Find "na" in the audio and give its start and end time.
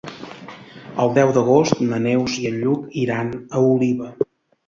1.91-1.99